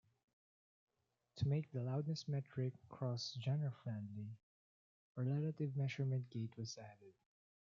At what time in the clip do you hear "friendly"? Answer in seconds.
3.83-4.29